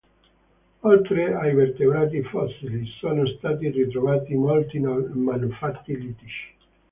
[0.79, 6.55] Oltre ai vertebrati fossili, sono stati ritrovati molti manufatti litici.